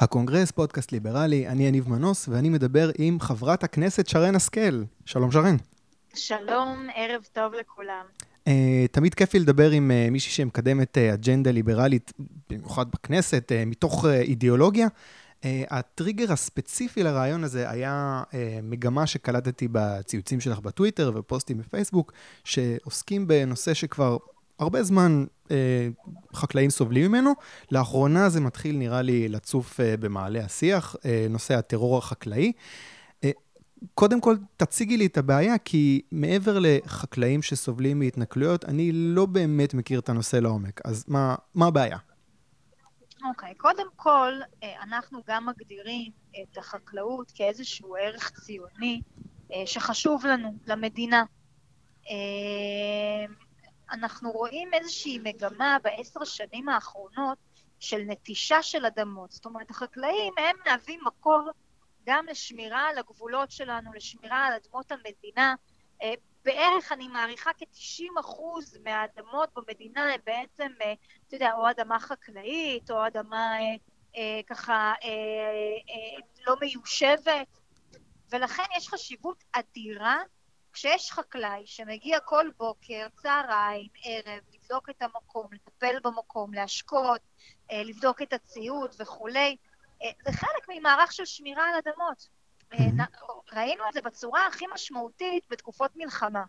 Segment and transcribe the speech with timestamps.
[0.00, 4.82] הקונגרס, פודקאסט ליברלי, אני יניב מנוס, ואני מדבר עם חברת הכנסת שרן השכל.
[5.04, 5.56] שלום שרן.
[6.14, 8.04] שלום, ערב טוב לכולם.
[8.48, 8.50] Uh,
[8.90, 12.12] תמיד כיף לי לדבר עם uh, מישהי שמקדמת uh, אג'נדה ליברלית,
[12.50, 14.86] במיוחד בכנסת, uh, מתוך uh, אידיאולוגיה.
[14.86, 22.12] Uh, הטריגר הספציפי לריאיון הזה היה uh, מגמה שקלטתי בציוצים שלך בטוויטר ופוסטים בפייסבוק,
[22.44, 24.16] שעוסקים בנושא שכבר
[24.60, 25.88] הרבה זמן אה,
[26.34, 27.32] חקלאים סובלים ממנו.
[27.72, 32.52] לאחרונה זה מתחיל, נראה לי, לצוף אה, במעלה השיח, אה, נושא הטרור החקלאי.
[33.24, 33.30] אה,
[33.94, 40.00] קודם כל, תציגי לי את הבעיה, כי מעבר לחקלאים שסובלים מהתנכלויות, אני לא באמת מכיר
[40.00, 40.80] את הנושא לעומק.
[40.84, 41.98] אז מה, מה הבעיה?
[43.28, 49.00] אוקיי, okay, קודם כל, אה, אנחנו גם מגדירים את החקלאות כאיזשהו ערך ציוני
[49.52, 51.24] אה, שחשוב לנו, למדינה.
[53.92, 57.38] אנחנו רואים איזושהי מגמה בעשר שנים האחרונות
[57.80, 59.30] של נטישה של אדמות.
[59.30, 61.50] זאת אומרת, החקלאים הם מהווים מקור
[62.06, 65.54] גם לשמירה על הגבולות שלנו, לשמירה על אדמות המדינה.
[66.02, 66.14] אה,
[66.44, 70.92] בערך, אני מעריכה, כ-90 אחוז מהאדמות במדינה הם בעצם, אה,
[71.28, 73.76] אתה יודע, או אדמה חקלאית, או אדמה אה,
[74.16, 75.08] אה, ככה אה,
[75.90, 77.46] אה, לא מיושבת,
[78.30, 80.18] ולכן יש חשיבות אדירה
[80.72, 87.20] כשיש חקלאי שמגיע כל בוקר, צהריים, ערב, לבדוק את המקום, לטפל במקום, להשקות,
[87.72, 89.56] אה, לבדוק את הציוד וכולי,
[90.02, 92.28] אה, זה חלק ממערך של שמירה על אדמות.
[92.72, 93.04] אה,
[93.52, 96.44] ראינו את זה בצורה הכי משמעותית בתקופות מלחמה.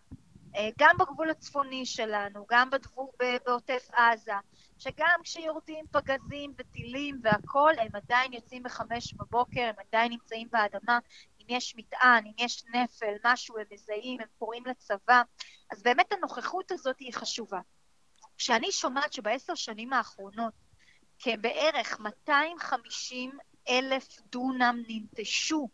[0.78, 3.12] גם בגבול הצפוני שלנו, גם בדבור,
[3.46, 4.32] בעוטף עזה,
[4.78, 10.98] שגם כשיורדים פגזים וטילים והכול, הם עדיין יוצאים בחמש בבוקר, הם עדיין נמצאים באדמה,
[11.42, 15.22] אם יש מטען, אם יש נפל, משהו הם מזהים, הם קוראים לצבא,
[15.70, 17.60] אז באמת הנוכחות הזאת היא חשובה.
[18.38, 20.52] כשאני שומעת שבעשר שנים האחרונות
[21.18, 25.68] כבערך 250 אלף דונם ננטשו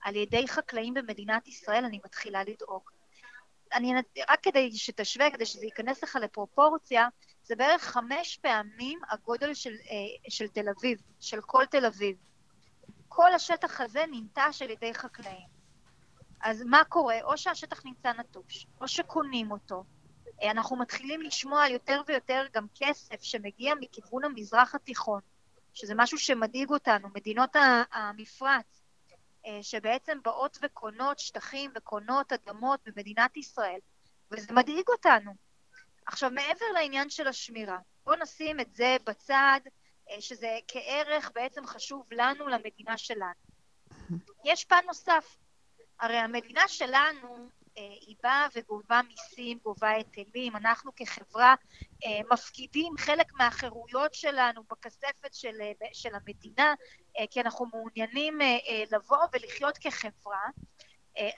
[0.00, 2.90] על ידי חקלאים במדינת ישראל, אני מתחילה לדאוג.
[3.72, 3.92] אני,
[4.28, 7.08] רק כדי שתשווה, כדי שזה ייכנס לך לפרופורציה,
[7.42, 12.16] זה בערך חמש פעמים הגודל של, אה, של תל אביב, של כל תל אביב.
[13.08, 15.58] כל השטח הזה ננטש על ידי חקלאים.
[16.40, 17.18] אז מה קורה?
[17.22, 19.84] או שהשטח נמצא נטוש, או שקונים אותו.
[20.42, 25.20] אנחנו מתחילים לשמוע על יותר ויותר גם כסף שמגיע מכיוון המזרח התיכון,
[25.74, 27.56] שזה משהו שמדאיג אותנו, מדינות
[27.92, 28.82] המפרץ,
[29.46, 33.78] אה, שבעצם באות וקונות שטחים וקונות אדמות במדינת ישראל,
[34.30, 35.34] וזה מדאיג אותנו.
[36.06, 39.70] עכשיו, מעבר לעניין של השמירה, בואו נשים את זה בצד, אה,
[40.20, 43.40] שזה כערך בעצם חשוב לנו, למדינה שלנו.
[44.44, 45.36] יש פן נוסף,
[46.00, 47.48] הרי המדינה שלנו
[47.78, 51.54] אה, היא באה וגובה מיסים, גובה היטלים, אנחנו כחברה
[52.04, 55.60] אה, מפקידים חלק מהחירויות שלנו בכספת של,
[55.92, 56.74] של המדינה,
[57.30, 58.38] כי אנחנו מעוניינים
[58.92, 60.46] לבוא ולחיות כחברה.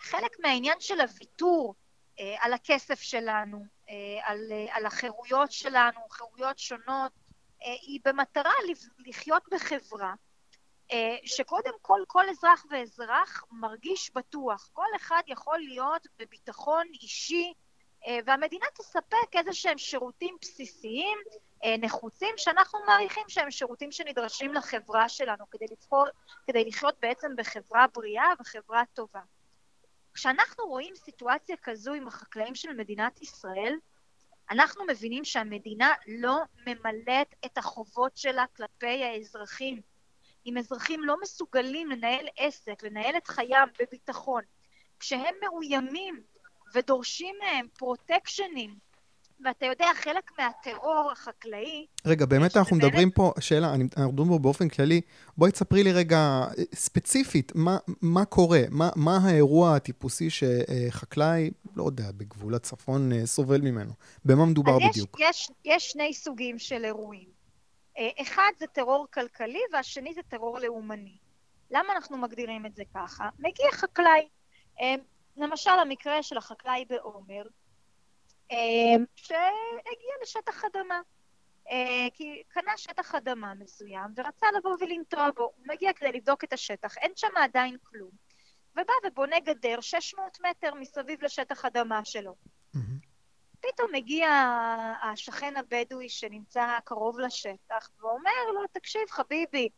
[0.01, 1.75] חלק מהעניין של הוויתור
[2.39, 3.65] על הכסף שלנו,
[4.23, 7.30] על, על החירויות שלנו, חירויות שונות, אה,
[7.63, 8.53] היא במטרה
[8.99, 10.15] לחיות בחברה
[10.93, 14.71] אה, שקודם כל כל אזרח ואזרח מרגיש בטוח.
[14.73, 17.53] כל אחד יכול להיות בביטחון אישי
[18.07, 21.19] אה, והמדינה תספק איזה שהם שירותים בסיסיים
[21.79, 26.05] נחוצים שאנחנו מעריכים שהם שירותים שנדרשים לחברה שלנו כדי, לבחור,
[26.47, 29.21] כדי לחיות בעצם בחברה בריאה וחברה טובה.
[30.15, 33.77] כשאנחנו רואים סיטואציה כזו עם החקלאים של מדינת ישראל,
[34.51, 39.81] אנחנו מבינים שהמדינה לא ממלאת את החובות שלה כלפי האזרחים.
[40.47, 44.43] אם אזרחים לא מסוגלים לנהל עסק, לנהל את חייהם בביטחון,
[45.01, 46.23] כשהם מאוימים
[46.75, 48.90] ודורשים מהם פרוטקשנים,
[49.45, 51.87] ואתה יודע, חלק מהטרור החקלאי...
[52.07, 52.89] רגע, באמת אנחנו באמת...
[52.89, 55.01] מדברים פה, שאלה, אנחנו מדברים פה באופן כללי,
[55.37, 58.61] בואי תספרי לי רגע אה, ספציפית, מה, מה קורה?
[58.71, 63.93] מה, מה האירוע הטיפוסי שחקלאי, לא יודע, בגבול הצפון אה, סובל ממנו?
[64.25, 65.17] במה מדובר אז בדיוק?
[65.21, 67.29] יש, יש, יש שני סוגים של אירועים.
[67.99, 71.17] אה, אחד זה טרור כלכלי והשני זה טרור לאומני.
[71.71, 73.29] למה אנחנו מגדירים את זה ככה?
[73.39, 74.29] מגיע חקלאי,
[75.37, 77.43] למשל המקרה של החקלאי בעומר,
[79.17, 81.01] שהגיע לשטח אדמה.
[81.71, 85.43] אה, כי קנה שטח אדמה מסוים ורצה לבוא ולנטוע בו.
[85.43, 88.11] הוא מגיע כדי לבדוק את השטח, אין שם עדיין כלום.
[88.73, 92.35] ובא ובונה גדר 600 מטר מסביב לשטח אדמה שלו.
[93.61, 94.29] פתאום מגיע
[95.03, 99.69] השכן הבדואי שנמצא קרוב לשטח ואומר לו, תקשיב חביבי,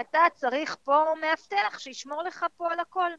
[0.00, 3.10] אתה צריך פה מאבטח שישמור לך פה על הכל.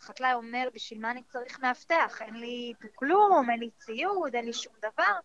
[0.00, 2.22] החקלאי אומר, בשביל מה אני צריך מאבטח?
[2.22, 5.18] אין לי פה כלום, אין לי ציוד, אין לי שום דבר.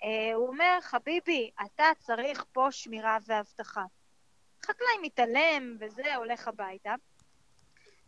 [0.00, 0.04] Uh,
[0.34, 3.84] הוא אומר, חביבי, אתה צריך פה שמירה ואבטחה.
[4.66, 6.94] חקלאי מתעלם וזה, הולך הביתה.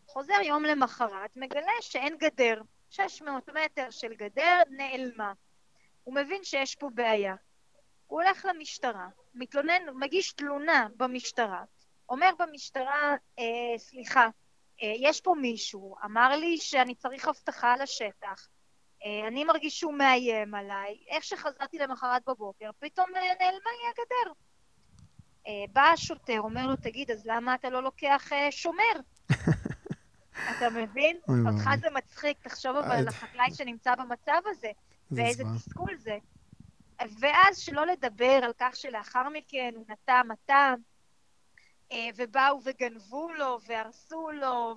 [0.07, 2.61] חוזר יום למחרת, מגלה שאין גדר.
[2.89, 5.33] 600 מטר של גדר נעלמה.
[6.03, 7.35] הוא מבין שיש פה בעיה.
[8.07, 11.63] הוא הולך למשטרה, מתלונן, מגיש תלונה במשטרה,
[12.09, 14.29] אומר במשטרה, אה, סליחה, אה,
[14.81, 18.47] יש פה מישהו, אמר לי שאני צריך אבטחה על השטח,
[19.05, 24.33] אה, אני מרגיש שהוא מאיים עליי, איך שחזרתי למחרת בבוקר, פתאום אה, נעלמה לי הגדר.
[25.47, 28.93] אה, בא השוטר, אומר לו, תגיד, אז למה אתה לא לוקח אה, שומר?
[30.57, 31.17] אתה מבין?
[31.27, 34.71] אותך זה מצחיק, תחשוב אבל על החקלאי שנמצא במצב הזה,
[35.11, 36.17] ואיזה תסכול זה.
[37.19, 40.73] ואז שלא לדבר על כך שלאחר מכן הוא נטע מטע, אה,
[42.15, 44.75] ובאו וגנבו לו, והרסו לו,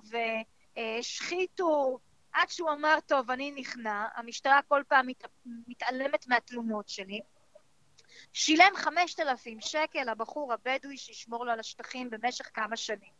[0.77, 1.99] והשחיתו,
[2.33, 5.23] עד שהוא אמר, טוב, אני נכנע, המשטרה כל פעם מת...
[5.67, 7.19] מתעלמת מהתלונות שלי.
[8.33, 13.19] שילם 5,000 שקל לבחור הבדואי שישמור לו על השטחים במשך כמה שנים.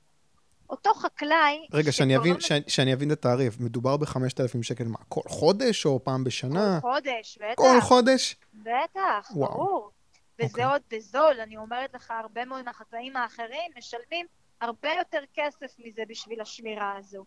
[0.70, 1.68] אותו חקלאי...
[1.74, 2.40] רגע, שאני אבין, לא...
[2.40, 3.60] שאני, שאני אבין את התעריף.
[3.60, 6.80] מדובר ב-5,000 שקל, מה, כל חודש או פעם בשנה?
[6.82, 7.56] כל חודש, בטח.
[7.56, 8.36] כל חודש?
[8.54, 9.52] בטח, וואו.
[9.52, 9.92] ברור.
[10.40, 10.50] וזה okay.
[10.50, 10.66] אוקיי.
[10.66, 14.26] עוד בזול, אני אומרת לך, הרבה מאוד מהחקלאים האחרים משלמים
[14.62, 17.26] הרבה יותר כסף מזה בשביל השמירה הזו.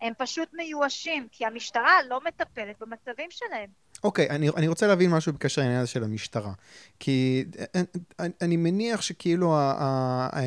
[0.00, 3.70] הם פשוט מיואשים, כי המשטרה לא מטפלת במצבים שלהם.
[4.04, 6.52] אוקיי, okay, אני, אני רוצה להבין משהו בקשר לעניין הזה של המשטרה.
[7.00, 7.44] כי
[7.74, 7.84] אני,
[8.20, 10.40] אה, אה, אני מניח שכאילו ה, ה,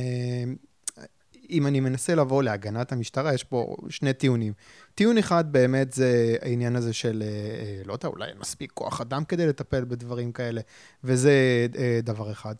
[1.50, 4.54] אם אני מנסה לבוא להגנת המשטרה, יש פה שני טיעונים.
[4.96, 9.02] טיעון אחד באמת זה העניין הזה של, אה, אה, לא יודע, אולי אין מספיק כוח
[9.02, 10.62] אדם כדי לטפל בדברים כאלה,
[11.04, 12.56] וזה אה, דבר אחד.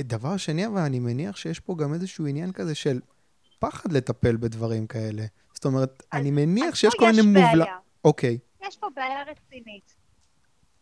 [0.00, 3.00] דבר שני, אבל אני מניח שיש פה גם איזשהו עניין כזה של
[3.58, 5.24] פחד לטפל בדברים כאלה.
[5.54, 7.64] זאת אומרת, אז, אני מניח שיש כל מיני מובלע...
[8.04, 8.38] אוקיי.
[8.68, 9.94] יש פה בעיה רצינית.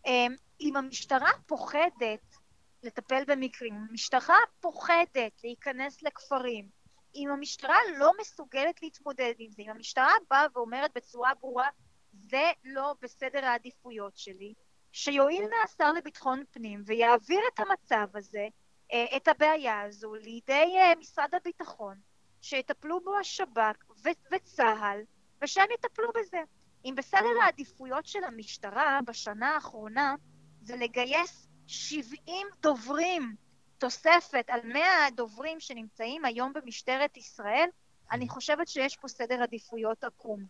[0.06, 2.37] אמ, אם המשטרה פוחדת
[2.82, 6.69] לטפל במקרים, המשטרה פוחדת להיכנס לכפרים,
[7.16, 11.68] אם המשטרה לא מסוגלת להתמודד עם זה, אם המשטרה באה ואומרת בצורה ברורה,
[12.12, 14.54] זה לא בסדר העדיפויות שלי,
[14.92, 18.48] שיואיל נא השר לביטחון פנים ויעביר את המצב הזה,
[18.92, 21.96] אה, את הבעיה הזו, לידי אה, משרד הביטחון,
[22.42, 23.84] שיטפלו בו השב"כ
[24.32, 25.00] וצה"ל,
[25.42, 26.42] ושהם יטפלו בזה.
[26.84, 30.14] אם בסדר העדיפויות של המשטרה בשנה האחרונה
[30.62, 33.36] זה לגייס 70 דוברים
[33.78, 37.69] תוספת על 100 הדוברים שנמצאים היום במשטרת ישראל,
[38.12, 40.44] אני חושבת שיש פה סדר עדיפויות עקום.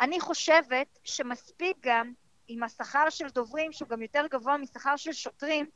[0.00, 2.12] אני חושבת שמספיק גם
[2.48, 5.66] עם השכר של דוברים, שהוא גם יותר גבוה משכר של שוטרים,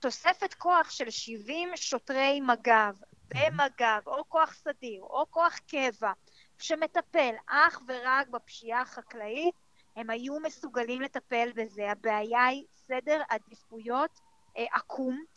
[0.00, 2.94] תוספת כוח של 70 שוטרי מג"ב
[3.28, 6.12] במג"ב, או כוח סדיר, או כוח קבע,
[6.58, 9.54] שמטפל אך ורק בפשיעה החקלאית,
[9.96, 11.90] הם היו מסוגלים לטפל בזה.
[11.90, 14.20] הבעיה היא סדר עדיפויות
[14.56, 15.35] אה, עקום, אה,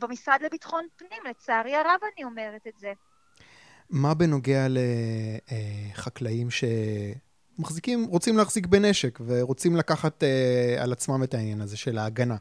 [0.00, 2.92] במשרד לביטחון פנים, לצערי הרב אני אומרת את זה.
[3.90, 4.66] מה בנוגע
[5.90, 10.26] לחקלאים שמחזיקים, רוצים להחזיק בנשק ורוצים לקחת uh,
[10.82, 12.36] על עצמם את העניין הזה של ההגנה.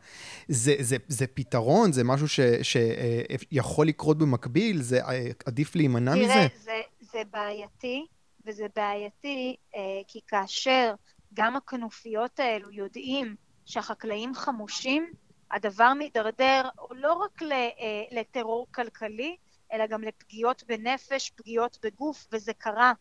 [0.48, 1.92] זה, זה, זה פתרון?
[1.92, 4.82] זה משהו ש, שיכול לקרות במקביל?
[4.82, 5.00] זה
[5.46, 6.28] עדיף להימנע מזה?
[6.28, 8.06] תראה, זה, זה בעייתי,
[8.46, 9.78] וזה בעייתי uh,
[10.08, 10.94] כי כאשר
[11.34, 13.36] גם הכנופיות האלו יודעים
[13.66, 15.12] שהחקלאים חמושים,
[15.52, 19.38] הדבר מידרדר לא רק אה, לטרור כלכלי,
[19.74, 22.94] אלא גם לפגיעות בנפש, פגיעות בגוף, וזה קרה.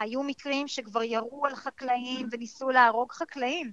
[0.00, 3.72] היו מקרים שכבר ירו על חקלאים וניסו להרוג חקלאים,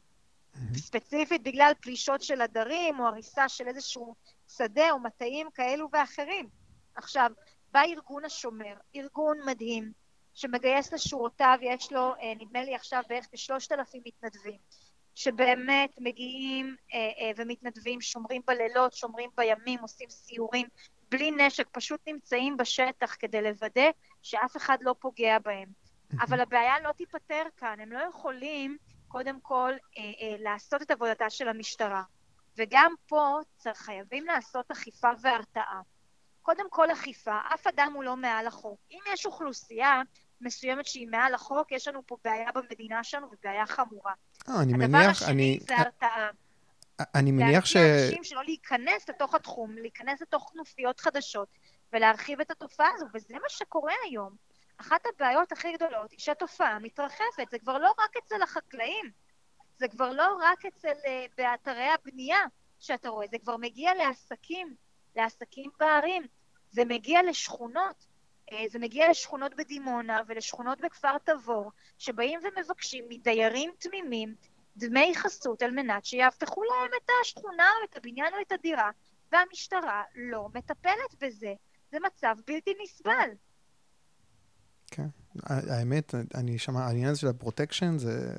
[0.74, 4.16] ספציפית בגלל פלישות של עדרים או הריסה של איזשהו
[4.48, 6.50] שדה או מטעים כאלו ואחרים.
[6.96, 7.32] עכשיו,
[7.72, 9.92] בא ארגון השומר, ארגון מדהים,
[10.34, 14.58] שמגייס לשורותיו, יש לו, אה, נדמה לי עכשיו בערך כשלושת אלפים מתנדבים.
[15.18, 20.68] שבאמת מגיעים אה, אה, ומתנדבים, שומרים בלילות, שומרים בימים, עושים סיורים,
[21.12, 23.90] בלי נשק, פשוט נמצאים בשטח כדי לוודא
[24.22, 25.70] שאף אחד לא פוגע בהם.
[26.22, 31.30] אבל הבעיה לא תיפתר כאן, הם לא יכולים קודם כל אה, אה, לעשות את עבודתה
[31.30, 32.04] של המשטרה.
[32.58, 35.82] וגם פה צריך, חייבים לעשות אכיפה והרתעה.
[36.42, 38.80] קודם כל אכיפה, אף אדם הוא לא מעל החוק.
[38.92, 40.02] אם יש אוכלוסייה
[40.42, 44.14] מסוימת שהיא מעל החוק, יש לנו פה בעיה במדינה שלנו ובעיה חמורה.
[44.50, 45.60] אה, אני מניח, הדבר השני אני...
[45.68, 46.30] זה הרתעה.
[47.16, 47.76] אני מניח ש...
[47.76, 51.48] להרגיע אנשים שלא להיכנס לתוך התחום, להיכנס לתוך כנופיות חדשות
[51.94, 54.36] ולהרחיב את התופעה הזו, וזה מה שקורה היום.
[54.78, 59.12] אחת הבעיות הכי גדולות היא שהתופעה מתרחבת, זה כבר לא רק אצל החקלאים,
[59.78, 62.40] זה כבר לא רק אצל, uh, באתרי הבנייה
[62.80, 64.76] שאתה רואה, זה כבר מגיע לעסקים,
[65.16, 66.24] לעסקים בערים,
[66.72, 68.07] זה מגיע לשכונות, אה,
[68.68, 74.36] זה מגיע לשכונות בדימונה ולשכונות בכפר תבור, שבאים ומבקשים מדיירים תמימים
[74.78, 78.92] דמי חסות על מנת שיאבטחו להם את השכונה או את הבניין או את הדירה,
[79.32, 81.54] והמשטרה לא מטפלת בזה.
[81.92, 83.30] זה מצב בלתי נסבל.
[84.92, 85.08] כן,
[85.46, 88.34] האמת, אני שמע, העניין הזה של הפרוטקשן, זה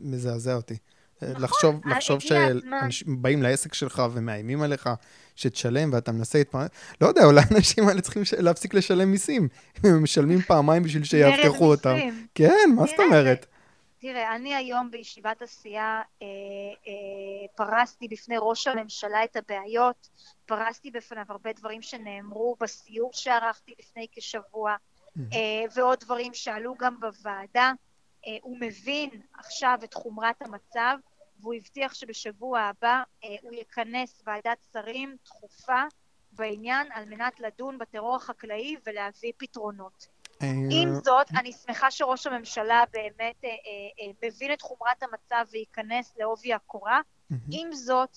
[0.00, 0.78] מזעזע אותי.
[1.22, 4.88] נכון, לחשוב, לחשוב שאנשים באים לעסק שלך ומאיימים עליך
[5.34, 9.48] שתשלם ואתה מנסה להתפרנס, לא יודע, אולי האנשים האלה צריכים להפסיק לשלם מיסים.
[9.84, 11.96] הם משלמים פעמיים בשביל שיאבטחו אותם.
[12.34, 13.46] כן, מה זאת אומרת?
[13.98, 16.26] תראה, אני היום בישיבת עשייה אה,
[16.86, 20.08] אה, פרסתי בפני ראש הממשלה את הבעיות,
[20.46, 24.76] פרסתי בפניו הרבה דברים שנאמרו בסיור שערכתי לפני כשבוע,
[25.18, 27.72] אה, ועוד דברים שעלו גם בוועדה.
[28.26, 30.96] אה, הוא מבין עכשיו את חומרת המצב,
[31.44, 35.82] והוא הבטיח שבשבוע הבא אה, הוא יכנס ועדת שרים דחופה
[36.32, 40.06] בעניין על מנת לדון בטרור החקלאי ולהביא פתרונות.
[40.70, 43.44] עם זאת, אני שמחה שראש הממשלה באמת
[44.24, 47.00] מבין את חומרת המצב וייכנס לעובי הקורה.
[47.50, 48.16] עם זאת,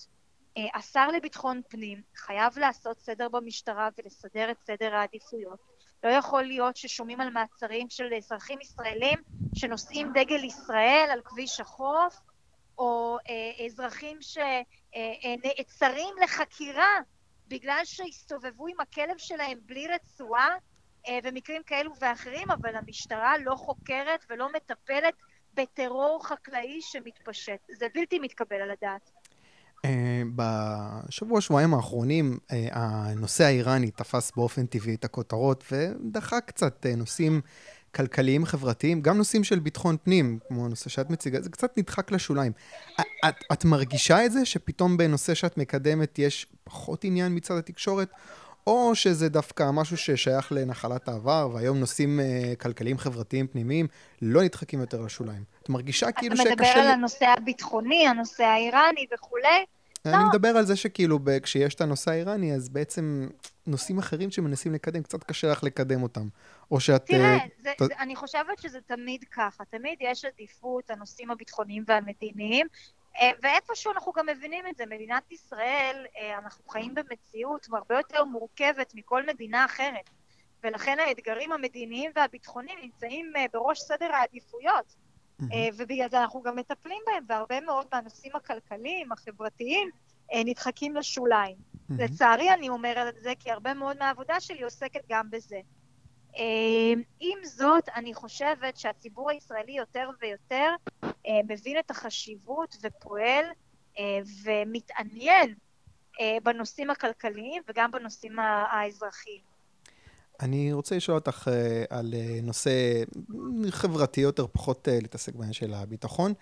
[0.76, 5.60] השר לביטחון פנים חייב לעשות סדר במשטרה ולסדר את סדר העדיפויות.
[6.04, 9.20] לא יכול להיות ששומעים על מעצרים של אזרחים ישראלים
[9.56, 12.22] שנושאים דגל ישראל על כביש החוף,
[12.78, 17.00] או אה, אזרחים שנעצרים אה, אה, לחקירה
[17.48, 20.50] בגלל שהסתובבו עם הכלב שלהם בלי רצועה,
[21.24, 25.14] ומקרים כאלו ואחרים, אבל המשטרה לא חוקרת ולא מטפלת
[25.54, 27.60] בטרור חקלאי שמתפשט.
[27.78, 29.12] זה בלתי מתקבל על הדעת.
[30.36, 32.38] בשבוע, שבועיים האחרונים,
[32.72, 37.42] הנושא האיראני תפס באופן טבעי את הכותרות ודחה קצת נושאים
[37.98, 42.52] כלכליים חברתיים, גם נושאים של ביטחון פנים, כמו הנושא שאת מציגה, זה קצת נדחק לשוליים.
[42.96, 48.10] את, את מרגישה את זה שפתאום בנושא שאת מקדמת יש פחות עניין מצד התקשורת,
[48.68, 53.88] או שזה דווקא משהו ששייך לנחלת העבר, והיום נושאים uh, כלכליים חברתיים פנימיים
[54.22, 55.44] לא נדחקים יותר לשוליים?
[55.64, 56.54] את מרגישה כאילו שקשה...
[56.54, 59.66] אתה מדבר על הנושא הביטחוני, הנושא האיראני וכולי?
[60.06, 60.30] אני לא.
[60.30, 63.28] מדבר על זה שכאילו כשיש את הנושא האיראני, אז בעצם
[63.68, 66.28] נושאים אחרים שמנסים לקדם, קצת קשה לך לקדם אותם.
[66.72, 67.06] או שאת...
[67.06, 67.84] תראה, uh, זה, ת...
[67.84, 69.66] זה, אני חושבת שזה תמיד ככה.
[69.66, 72.68] תמיד יש עדיפות הנושאים הביטחוניים והמדיניים,
[73.22, 78.24] אה, ואיפשהו אנחנו גם מבינים את זה, מדינת ישראל, אה, אנחנו חיים במציאות הרבה יותר
[78.24, 80.10] מורכבת מכל מדינה אחרת,
[80.64, 84.96] ולכן האתגרים המדיניים והביטחוניים נמצאים בראש סדר העדיפויות,
[85.78, 89.90] ובגלל זה אנחנו גם מטפלים בהם, והרבה מאוד מהנושאים הכלכליים, החברתיים,
[90.36, 91.56] נדחקים לשוליים.
[91.90, 95.60] לצערי אני אומרת את זה, כי הרבה מאוד מהעבודה שלי עוסקת גם בזה.
[96.38, 103.46] אמ, עם זאת, אני חושבת שהציבור הישראלי יותר ויותר אה, מבין את החשיבות ופועל
[104.00, 105.56] אה, ומתעניין
[106.20, 109.57] אה, בנושאים הכלכליים וגם בנושאים האזרחיים.
[110.40, 111.48] אני רוצה לשאול אותך
[111.90, 112.14] על
[112.44, 112.72] נושא
[113.70, 116.34] חברתי יותר, פחות להתעסק בעניין של הביטחון,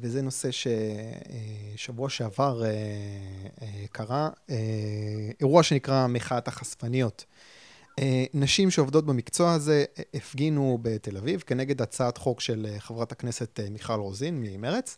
[0.00, 2.62] וזה נושא ששבוע שעבר
[3.92, 4.30] קרה,
[5.40, 7.24] אירוע שנקרא מחאת החשפניות.
[8.00, 13.12] אה, נשים שעובדות במקצוע הזה אה, הפגינו בתל אביב כנגד הצעת חוק של אה, חברת
[13.12, 14.96] הכנסת מיכל רוזין ממרץ.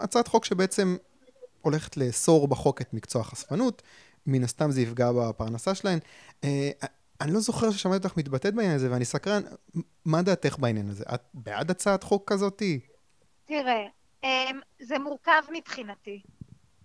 [0.00, 0.96] הצעת חוק שבעצם
[1.62, 3.82] הולכת לאסור בחוק את מקצוע החשפנות,
[4.26, 5.98] מן הסתם זה יפגע בפרנסה שלהן.
[7.20, 9.42] אני לא זוכר ששמעתי אותך מתבטאת בעניין הזה, ואני סקרן,
[10.04, 11.04] מה דעתך בעניין הזה?
[11.14, 12.80] את בעד הצעת חוק כזאתי?
[13.44, 13.86] תראה,
[14.80, 16.22] זה מורכב מבחינתי.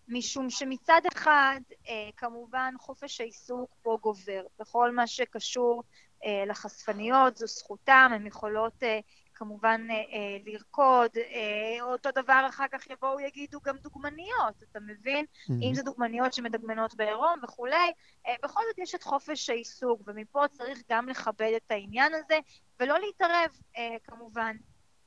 [0.07, 4.43] משום שמצד אחד, אה, כמובן, חופש העיסוק פה גובר.
[4.59, 5.83] בכל מה שקשור
[6.25, 8.99] אה, לחשפניות, זו זכותם, הן יכולות אה,
[9.37, 15.25] כמובן אה, אה, לרקוד, אה, אותו דבר אחר כך יבואו יגידו גם דוגמניות, אתה מבין?
[15.25, 15.53] Mm-hmm.
[15.61, 17.91] אם זה דוגמניות שמדגמנות בעירום וכולי,
[18.27, 22.39] אה, בכל זאת יש את חופש העיסוק, ומפה צריך גם לכבד את העניין הזה,
[22.79, 24.55] ולא להתערב אה, כמובן.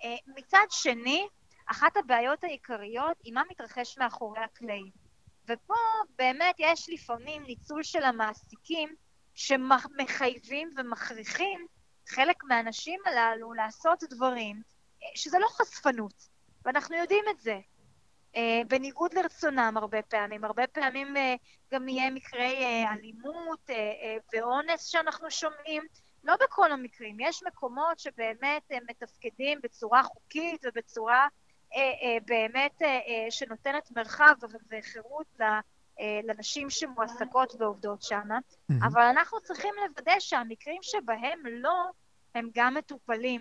[0.04, 1.26] אה, מצד שני,
[1.66, 4.90] אחת הבעיות העיקריות היא מה מתרחש מאחורי הקלעים.
[5.48, 5.74] ופה
[6.18, 8.94] באמת יש לפעמים ניצול של המעסיקים
[9.34, 11.66] שמחייבים ומכריחים
[12.08, 14.62] חלק מהאנשים הללו לעשות דברים
[15.02, 16.28] אה, שזה לא חשפנות,
[16.64, 17.58] ואנחנו יודעים את זה.
[18.36, 21.34] אה, בניגוד לרצונם הרבה פעמים, הרבה פעמים אה,
[21.72, 23.70] גם יהיה מקרי אלימות
[24.34, 25.82] ואונס שאנחנו שומעים,
[26.24, 31.28] לא בכל המקרים, יש מקומות שבאמת הם מתפקדים בצורה חוקית ובצורה
[32.26, 32.82] באמת
[33.30, 34.34] שנותנת מרחב
[34.70, 35.26] וחירות
[36.24, 38.74] לנשים שמועסקות ועובדות שם, mm-hmm.
[38.86, 41.90] אבל אנחנו צריכים לוודא שהמקרים שבהם לא,
[42.34, 43.40] הם גם מטופלים.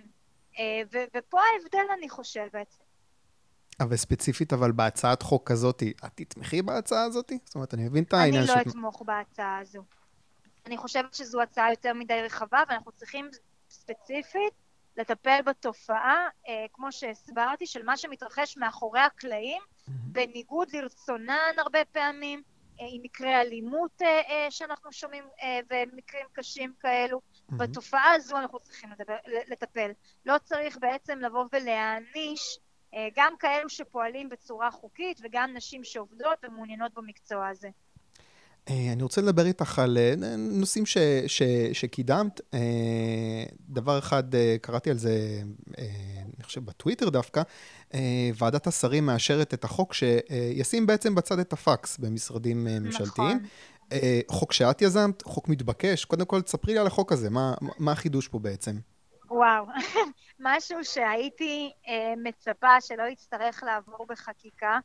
[1.14, 2.78] ופה ההבדל, אני חושבת.
[3.80, 7.32] אבל ספציפית, אבל בהצעת חוק כזאת, את תתמכי בהצעה הזאת?
[7.46, 8.52] זאת אומרת, אני מבין את העניין של...
[8.52, 9.84] אני לא אתמוך בהצעה הזו.
[10.66, 13.30] אני חושבת שזו הצעה יותר מדי רחבה, ואנחנו צריכים
[13.70, 14.54] ספציפית
[15.00, 19.92] לטפל בתופעה, אה, כמו שהסברתי, של מה שמתרחש מאחורי הקלעים, mm-hmm.
[20.06, 22.42] בניגוד לרצונן הרבה פעמים,
[22.82, 24.02] עם מקרי אלימות
[24.50, 25.24] שאנחנו שומעים
[25.70, 27.18] ומקרים קשים כאלו.
[27.20, 27.56] Mm-hmm.
[27.58, 29.16] בתופעה הזו אנחנו צריכים לדבר,
[29.48, 29.92] לטפל.
[30.26, 32.60] לא צריך בעצם לבוא ולהעניש
[33.16, 37.70] גם כאלו שפועלים בצורה חוקית וגם נשים שעובדות ומעוניינות במקצוע הזה.
[38.70, 40.98] אה, אני רוצה לדבר איתך על אה, נושאים ש,
[41.28, 41.42] ש,
[41.74, 42.42] שקידמת.
[42.54, 44.24] אה, דבר אחד,
[44.62, 45.42] קראתי על זה,
[46.36, 47.42] אני חושב, בטוויטר דווקא,
[48.38, 53.38] ועדת השרים מאשרת את החוק שישים בעצם בצד את הפקס במשרדים ממשלתיים.
[53.38, 54.00] נכון.
[54.28, 56.06] חוק שאת יזמת, חוק מתבקש.
[56.06, 58.76] קודם כל, תספרי לי על החוק הזה, מה, מה החידוש פה בעצם?
[59.30, 59.66] וואו,
[60.40, 61.72] משהו שהייתי
[62.24, 64.80] מצפה שלא יצטרך לעבור בחקיקה.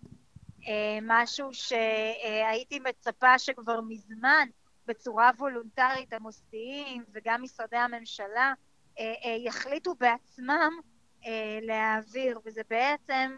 [0.68, 4.48] אה, משהו שהייתי מצפה שכבר מזמן
[4.86, 8.52] בצורה וולונטרית המוסדיים וגם משרדי הממשלה
[8.98, 10.72] אה, אה, יחליטו בעצמם
[11.62, 13.36] להעביר, וזה בעצם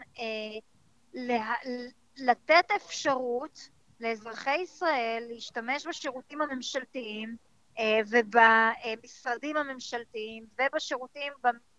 [2.17, 3.69] לתת אפשרות
[3.99, 7.35] לאזרחי ישראל להשתמש בשירותים הממשלתיים
[8.09, 11.33] ובמשרדים הממשלתיים ובשירותים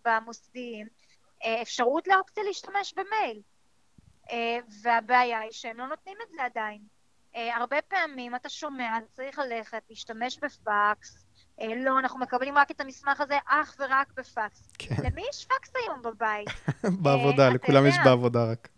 [0.05, 0.87] במוסדיים
[1.61, 3.41] אפשרות לאופציה להשתמש במייל.
[4.31, 6.81] אה, והבעיה היא שהם לא נותנים את זה עדיין.
[7.35, 11.25] אה, הרבה פעמים אתה שומע, צריך ללכת, להשתמש בפקס,
[11.61, 14.71] אה, לא, אנחנו מקבלים רק את המסמך הזה אך ורק בפקס.
[14.77, 14.95] כן.
[15.03, 16.47] למי יש פקס היום בבית?
[17.03, 18.69] בעבודה, לכולם יש בעבודה רק.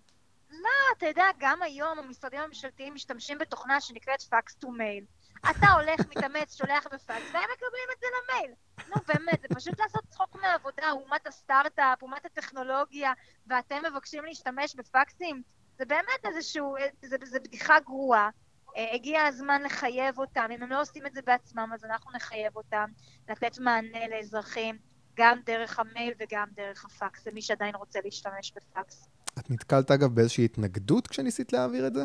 [0.52, 5.04] לא, אתה יודע, גם היום המשרדים הממשלתיים משתמשים בתוכנה שנקראת fax to mail.
[5.50, 8.52] אתה הולך, מתאמץ, שולח בפקס, והם מקבלים את זה למייל.
[8.88, 13.14] נו, באמת, זה פשוט לעשות צחוק מהעבודה, אומת הסטארט-אפ, אומת הטכנולוגיה,
[13.48, 15.42] ואתם מבקשים להשתמש בפקסים?
[15.78, 18.30] זה באמת איזשהו, זה, זה בדיחה גרועה.
[18.78, 22.56] אה, הגיע הזמן לחייב אותם, אם הם לא עושים את זה בעצמם, אז אנחנו נחייב
[22.56, 22.90] אותם,
[23.30, 24.78] לתת מענה לאזרחים,
[25.16, 29.08] גם דרך המייל וגם דרך הפקס, למי שעדיין רוצה להשתמש בפקס.
[29.40, 32.04] את נתקלת אגב באיזושהי התנגדות כשניסית להעביר את זה?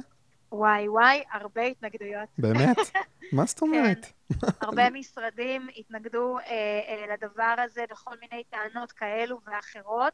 [0.56, 2.28] וואי וואי, הרבה התנגדויות.
[2.38, 2.76] באמת?
[3.32, 4.06] מה זאת אומרת?
[4.40, 6.44] כן, הרבה משרדים התנגדו אה,
[6.88, 10.12] אה, לדבר הזה בכל מיני טענות כאלו ואחרות,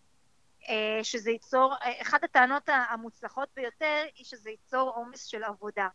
[0.68, 5.88] אה, שזה ייצור, אה, אחת הטענות המוצלחות ביותר היא שזה ייצור עומס של עבודה.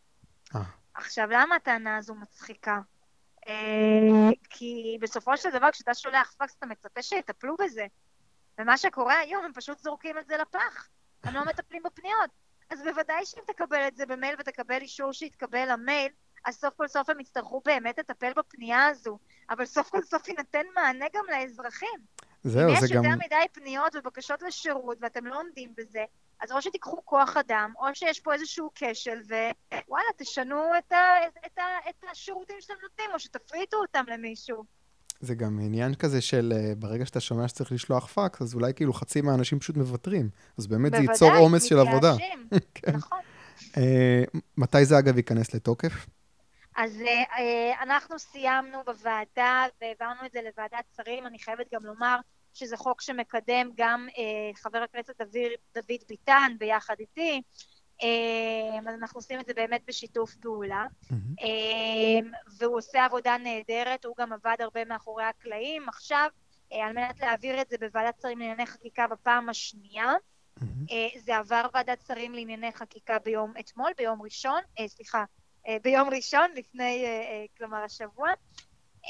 [0.54, 0.60] אה.
[0.94, 2.80] עכשיו, למה הטענה הזו מצחיקה?
[3.48, 7.86] אה, כי בסופו של דבר, כשאתה שולח פקס, אתה מצפה שיטפלו בזה.
[8.58, 10.88] ומה שקורה היום, הם פשוט זורקים את זה לפח.
[11.22, 12.30] הם לא מטפלים בפניות.
[12.70, 16.12] אז בוודאי שאם תקבל את זה במייל ותקבל אישור שיתקבל המייל,
[16.44, 19.18] אז סוף כל סוף הם יצטרכו באמת לטפל בפנייה הזו,
[19.50, 22.00] אבל סוף כל סוף יינתן מענה גם לאזרחים.
[22.44, 22.68] זהו, זה גם...
[22.68, 26.04] אם יש יותר מדי פניות ובקשות לשירות ואתם לא עומדים בזה,
[26.40, 29.20] אז או שתיקחו כוח אדם, או שיש פה איזשהו כשל,
[29.86, 31.26] ווואלה, תשנו את, ה...
[31.46, 31.62] את, ה...
[31.88, 34.64] את השירותים שאתם נותנים, או שתפריטו אותם למישהו.
[35.20, 38.92] זה גם עניין כזה של אה, ברגע שאתה שומע שצריך לשלוח פקס, אז אולי כאילו
[38.92, 40.28] חצי מהאנשים פשוט מוותרים.
[40.58, 42.12] אז באמת זה ייצור עומס של עבודה.
[42.12, 43.18] בוודאי, מתייאשים, נכון.
[43.60, 46.06] uh, מתי זה אגב ייכנס לתוקף?
[46.76, 51.26] אז uh, אנחנו סיימנו בוועדה והעברנו את זה לוועדת שרים.
[51.26, 52.16] אני חייבת גם לומר
[52.54, 57.36] שזה חוק שמקדם גם uh, חבר הכנסת דוד, דוד ביטן ביחד איתי.
[57.36, 57.42] אמ,
[58.88, 60.86] אז אנחנו עושים את זה באמת בשיתוף פעולה.
[61.40, 65.88] אמ, והוא עושה עבודה נהדרת, הוא גם עבד הרבה מאחורי הקלעים.
[65.88, 66.28] עכשיו,
[66.72, 70.12] אה, על מנת להעביר את זה בוועדת שרים לענייני חקיקה בפעם השנייה,
[70.90, 75.24] אה, זה עבר ועדת שרים לענייני חקיקה ביום אתמול, ביום ראשון, אה, סליחה,
[75.82, 77.04] ביום ראשון, לפני,
[77.56, 78.28] כלומר השבוע.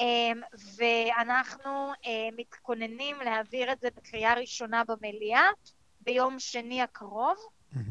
[0.00, 0.40] אמ,
[0.76, 1.92] ואנחנו
[2.36, 5.46] מתכוננים להעביר את זה בקריאה ראשונה במליאה
[6.00, 7.36] ביום שני הקרוב.
[7.76, 7.82] אה,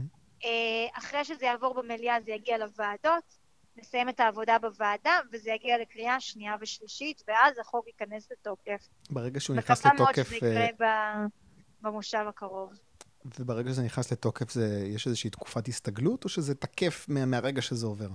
[0.93, 3.37] אחרי שזה יעבור במליאה זה יגיע לוועדות,
[3.77, 8.87] נסיים את העבודה בוועדה, וזה יגיע לקריאה שנייה ושלישית, ואז החוק ייכנס לתוקף.
[9.09, 9.93] ברגע שהוא נכנס לתוקף...
[9.93, 11.25] מקווה מאוד שזה יקרה אה,
[11.81, 12.73] במושב הקרוב.
[13.39, 17.87] וברגע שזה נכנס לתוקף, זה, יש איזושהי תקופת הסתגלות, או שזה תקף מה, מהרגע שזה
[17.87, 18.09] עובר?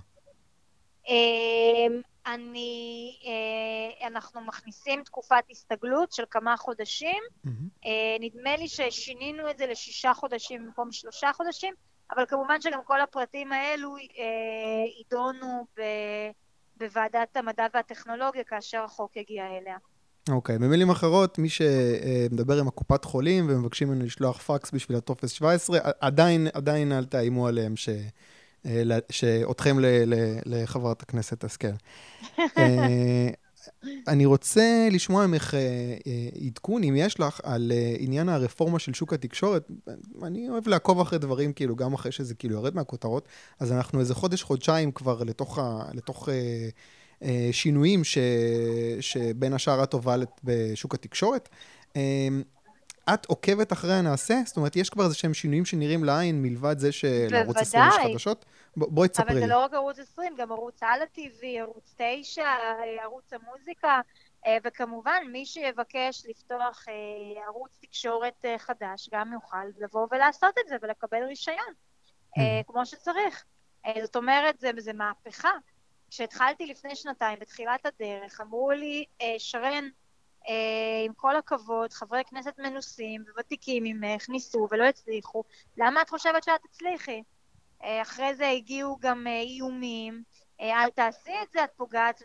[1.09, 7.23] אמ, אני, אה, אנחנו מכניסים תקופת הסתגלות של כמה חודשים.
[8.21, 11.75] נדמה לי ששינינו את זה לשישה חודשים במקום שלושה חודשים.
[12.17, 14.03] אבל כמובן שגם כל הפרטים האלו אה,
[14.99, 15.83] יידונו ב,
[16.77, 19.77] בוועדת המדע והטכנולוגיה כאשר החוק יגיע אליה.
[20.31, 20.59] אוקיי, okay.
[20.59, 26.47] במילים אחרות, מי שמדבר עם הקופת חולים ומבקשים ממנו לשלוח פקס בשביל הטופס 17, עדיין,
[26.55, 27.89] עדיין אל תאיימו עליהם ש...
[28.67, 29.77] אה, שאותכם
[30.47, 31.69] לחברת הכנסת השכל.
[34.09, 35.61] אני רוצה לשמוע ממך אה,
[36.07, 39.71] אה, עדכון, אם יש לך, על אה, עניין הרפורמה של שוק התקשורת.
[40.23, 43.29] אני אוהב לעקוב אחרי דברים, כאילו, גם אחרי שזה כאילו יורד מהכותרות,
[43.61, 46.69] אז אנחנו איזה חודש, חודשיים כבר לתוך, ה, לתוך אה,
[47.23, 48.19] אה, שינויים ש,
[49.01, 51.49] שבין השאר את הובלת בשוק התקשורת.
[51.97, 52.29] אה,
[53.15, 54.35] את עוקבת אחרי הנעשה?
[54.47, 58.45] זאת אומרת, יש כבר איזה שהם שינויים שנראים לעין מלבד זה שלערוץ 20 יש חדשות?
[58.77, 59.33] ב, בואי תספרי לי.
[59.33, 62.43] אבל זה לא רק ערוץ 20, גם ערוץ הלא TV, ערוץ 9,
[63.03, 64.01] ערוץ המוזיקה,
[64.47, 70.69] אה, וכמובן, מי שיבקש לפתוח אה, ערוץ תקשורת אה, חדש, גם יוכל לבוא ולעשות את
[70.69, 71.73] זה ולקבל רישיון,
[72.39, 72.41] mm.
[72.67, 73.45] כמו שצריך.
[74.03, 75.51] זאת אומרת, זה, זה מהפכה.
[76.11, 79.05] כשהתחלתי לפני שנתיים, בתחילת הדרך, אמרו לי,
[79.39, 79.89] שרן,
[81.05, 85.45] עם כל הכבוד, חברי כנסת מנוסים וותיקים ממך ניסו ולא הצליחו,
[85.77, 87.23] למה את חושבת שאת תצליחי?
[87.81, 90.23] אחרי זה הגיעו גם איומים,
[90.61, 92.23] אל תעשי את זה, את פוגעת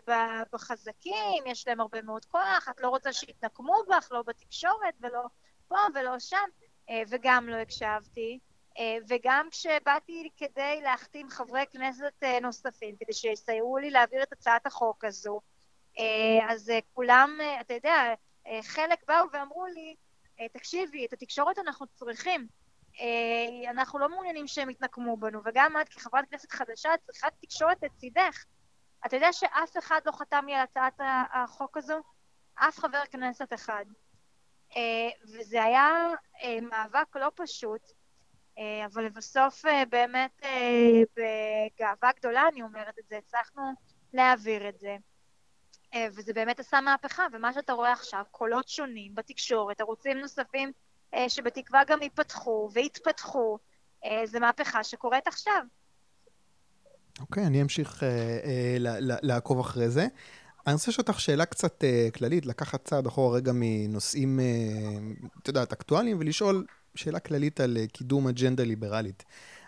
[0.52, 5.22] בחזקים, יש להם הרבה מאוד כוח, את לא רוצה שיתנקמו בך, לא בתקשורת ולא
[5.68, 6.48] פה ולא שם,
[6.90, 8.38] אה, וגם לא הקשבתי.
[8.78, 14.66] אה, וגם כשבאתי כדי להחתים חברי כנסת אה, נוספים, כדי שיסייעו לי להעביר את הצעת
[14.66, 15.40] החוק הזו,
[16.48, 18.14] אז כולם, אתה יודע,
[18.62, 19.96] חלק באו ואמרו לי,
[20.52, 22.46] תקשיבי, את התקשורת אנחנו צריכים.
[23.70, 28.44] אנחנו לא מעוניינים שהם יתנקמו בנו, וגם את כחברת כנסת חדשה צריכה תקשורת לצידך.
[29.06, 31.00] אתה יודע שאף אחד לא חתם לי על הצעת
[31.32, 32.00] החוק הזו?
[32.54, 33.84] אף חבר כנסת אחד.
[35.22, 36.08] וזה היה
[36.62, 37.92] מאבק לא פשוט,
[38.84, 40.42] אבל לבסוף באמת
[41.16, 43.62] בגאווה גדולה, אני אומרת את זה, הצלחנו
[44.12, 44.96] להעביר את זה.
[45.96, 50.72] וזה באמת עשה מהפכה, ומה שאתה רואה עכשיו, קולות שונים בתקשורת, ערוצים נוספים
[51.14, 53.58] אה, שבתקווה גם ייפתחו ויתפתחו.
[54.04, 55.62] אה, זו מהפכה שקורית עכשיו.
[57.20, 58.78] אוקיי, okay, אני אמשיך uh, uh,
[59.22, 60.06] לעקוב אחרי זה.
[60.66, 65.48] אני רוצה לשאול אותך שאלה קצת uh, כללית, לקחת צעד אחורה רגע מנושאים, uh, את
[65.48, 69.24] יודעת, אקטואליים, ולשאול שאלה כללית על uh, קידום אג'נדה ליברלית.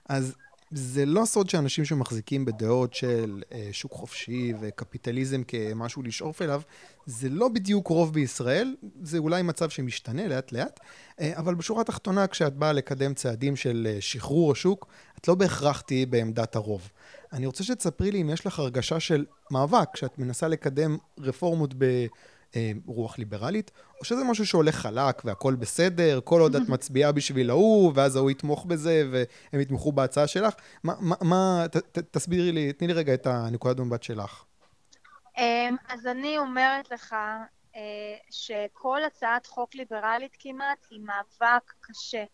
[0.09, 0.35] אז
[0.71, 6.63] זה לא סוד שאנשים שמחזיקים בדעות של אה, שוק חופשי וקפיטליזם כמשהו לשאוף אליו,
[7.07, 10.81] זה לא בדיוק רוב בישראל, זה אולי מצב שמשתנה לאט לאט,
[11.21, 14.87] אה, אבל בשורה התחתונה, כשאת באה לקדם צעדים של אה, שחרור השוק,
[15.19, 16.91] את לא בהכרח תהיי בעמדת הרוב.
[17.33, 22.07] אני רוצה שתספרי לי אם יש לך הרגשה של מאבק, כשאת מנסה לקדם רפורמות ב...
[22.57, 27.51] אה, רוח ליברלית, או שזה משהו שהולך חלק והכל בסדר, כל עוד את מצביעה בשביל
[27.51, 30.55] ההוא, ואז ההוא יתמוך בזה, והם יתמכו בהצעה שלך.
[30.85, 34.45] מה, מה, מה ת, ת, תסבירי לי, תני לי רגע את הנקודת מבט שלך.
[35.39, 37.17] אמ, אז אני אומרת לך
[37.77, 42.25] אה, שכל הצעת חוק ליברלית כמעט היא מאבק קשה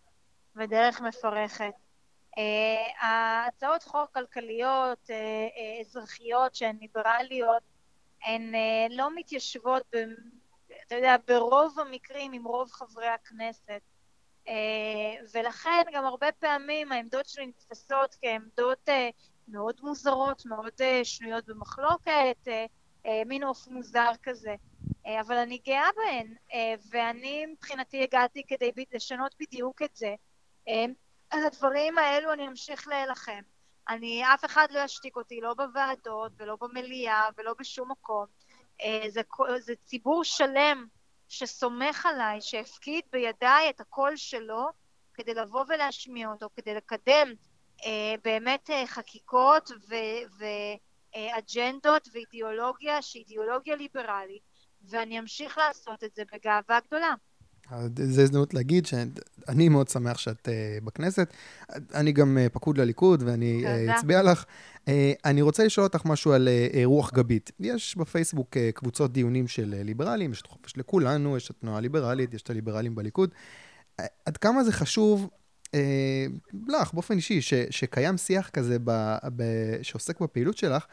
[0.57, 1.73] ודרך מפרכת.
[2.37, 7.63] Uh, ההצעות חוק כלכליות, uh, uh, אזרחיות שהן ליברליות,
[8.25, 9.97] הן אה, לא מתיישבות, ב,
[10.87, 13.81] אתה יודע, ברוב המקרים עם רוב חברי הכנסת.
[14.49, 19.11] אה, ולכן גם הרבה פעמים העמדות שלי נתפסות כעמדות אה,
[19.49, 22.49] מאוד מוזרות, מאוד שנויות במחלוקת,
[23.27, 24.55] מין עוף מוזר כזה.
[25.21, 26.35] אבל אני גאה בהן,
[26.91, 30.15] ואני מבחינתי הגעתי כדי לשנות בדיוק את זה.
[31.31, 33.41] על הדברים האלו אני אמשיך להילחם.
[33.89, 38.27] אני, אף אחד לא ישתיק אותי, לא בוועדות ולא במליאה ולא בשום מקום.
[38.83, 39.21] אה, זה,
[39.59, 40.87] זה ציבור שלם
[41.29, 44.69] שסומך עליי, שהפקיד בידיי את הקול שלו
[45.15, 47.33] כדי לבוא ולהשמיע אותו, כדי לקדם
[47.85, 49.71] אה, באמת אה, חקיקות
[51.17, 54.43] ואג'נדות ואידיאולוגיה שהיא אידיאולוגיה ליברלית,
[54.83, 57.15] ואני אמשיך לעשות את זה בגאווה גדולה.
[58.09, 61.35] זו הזדמנות להגיד שאני מאוד שמח שאת uh, בכנסת.
[61.95, 64.45] אני גם uh, פקוד לליכוד ואני uh, אצביע לך.
[64.85, 64.89] Uh,
[65.25, 67.51] אני רוצה לשאול אותך משהו על uh, רוח גבית.
[67.61, 71.79] יש בפייסבוק uh, קבוצות דיונים של uh, ליברלים, יש את חופש לכולנו, יש את התנועה
[71.79, 73.31] הליברלית, יש את הליברלים בליכוד.
[74.01, 75.29] Uh, עד כמה זה חשוב
[75.67, 75.71] uh,
[76.69, 79.43] לך, באופן אישי, ש, שקיים שיח כזה ב, ב,
[79.83, 80.85] שעוסק בפעילות שלך,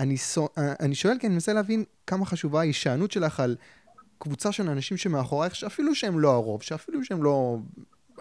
[0.00, 3.56] אני, so, uh, אני שואל כי אני מנסה להבין כמה חשובה ההישענות שלך על
[4.18, 7.56] קבוצה של אנשים שמאחורייך, שאפילו שהם לא הרוב, שאפילו שהם לא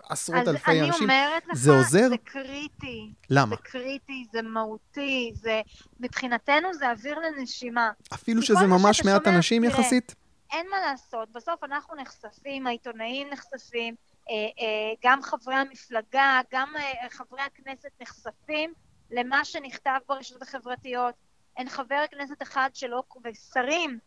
[0.09, 1.07] עשרות אלפי אנשים,
[1.53, 1.79] זה עוזר?
[1.83, 3.11] אז אני אומרת לך, זה קריטי.
[3.29, 3.55] למה?
[3.55, 5.61] זה קריטי, זה מהותי, זה...
[5.99, 7.91] מבחינתנו זה אוויר לנשימה.
[8.13, 10.15] אפילו שזה ממש מעט אנשים תראה, יחסית?
[10.51, 13.95] אין מה לעשות, בסוף אנחנו נחשפים, העיתונאים נחשפים,
[14.29, 18.73] אה, אה, גם חברי המפלגה, גם אה, חברי הכנסת נחשפים
[19.11, 21.13] למה שנכתב ברשתות החברתיות.
[21.57, 23.99] אין חבר כנסת אחד שלא, ושרים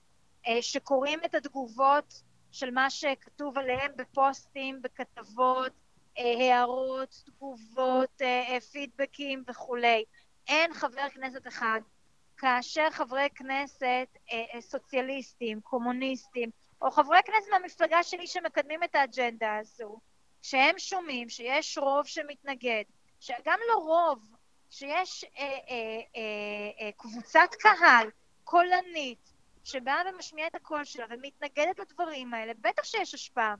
[0.61, 5.73] שקוראים את התגובות של מה שכתוב עליהם בפוסטים, בכתבות,
[6.19, 10.05] אה, הערות, תגובות, אה, פידבקים וכולי.
[10.49, 11.81] אין חבר כנסת אחד.
[12.37, 14.09] כאשר חברי כנסת
[14.61, 16.51] סוציאליסטים, קומוניסטים,
[16.83, 19.99] או חברי כנסת מהמפלגה שלי שמקדמים את האג'נדה הזו,
[20.43, 22.83] שהם שומעים שיש רוב שמתנגד,
[23.21, 24.19] שגם לא רוב,
[24.71, 25.51] שיש אה, אה,
[26.17, 28.11] אה, אה, קבוצת קהל
[28.45, 29.33] קולנית
[29.69, 33.55] שבאה ומשמיעה את הקול שלה ומתנגדת לדברים האלה, בטח שיש השפעה.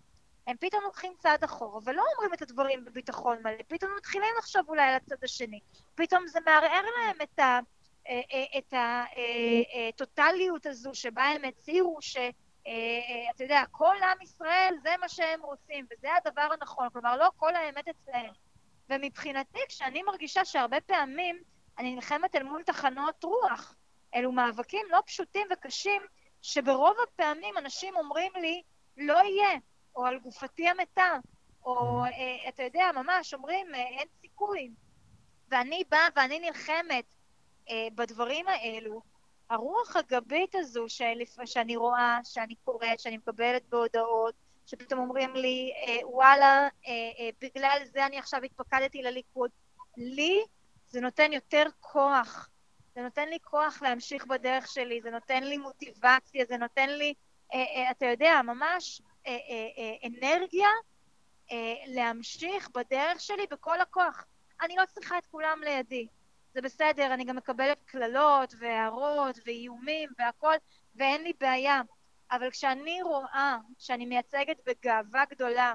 [0.47, 4.83] הם פתאום לוקחים צעד אחורה ולא אומרים את הדברים בביטחון מלא, פתאום מתחילים לחשוב אולי
[4.83, 5.61] על הצד השני,
[5.95, 7.61] פתאום זה מערער להם את ה...
[8.09, 15.43] אה, אה, הטוטליות הזו שבה הם הצהירו שאתה יודע, כל עם ישראל זה מה שהם
[15.43, 18.33] רוצים וזה הדבר הנכון, כלומר לא כל האמת אצלהם.
[18.91, 21.43] ומבחינתי, כשאני מרגישה שהרבה פעמים
[21.79, 23.75] אני נלחמת אל מול תחנות רוח,
[24.15, 26.03] אלו מאבקים לא פשוטים וקשים,
[26.43, 28.63] שברוב הפעמים אנשים אומרים לי,
[28.97, 29.59] לא יהיה,
[29.97, 31.19] או על גופתי המתה,
[31.65, 34.71] או אה, אתה יודע, ממש אומרים, אה, אין סיכוי.
[35.51, 37.05] ואני באה ואני נלחמת
[37.71, 39.03] אה, בדברים האלו,
[39.51, 41.37] הרוח הגבית הזו שלפ...
[41.45, 44.35] שאני רואה, שאני קוראת, שאני מקבלת בהודעות,
[44.67, 49.51] שפתאום אומרים לי, אה, וואלה, אה, אה, בגלל זה אני עכשיו התפקדתי לליכוד.
[49.97, 50.45] לי
[50.89, 52.49] זה נותן יותר כוח.
[52.99, 57.15] זה נותן לי כוח להמשיך בדרך שלי, זה נותן לי מוטיבציה, זה נותן לי,
[57.55, 60.69] אה, אה, אתה יודע, ממש אה, אה, אה, אנרגיה
[61.53, 64.25] אה, להמשיך בדרך שלי בכל הכוח.
[64.63, 66.07] אני לא צריכה את כולם לידי.
[66.55, 70.55] זה בסדר, אני גם מקבלת קללות והערות ואיומים והכל,
[70.95, 71.81] ואין לי בעיה.
[72.31, 75.75] אבל כשאני רואה שאני מייצגת בגאווה גדולה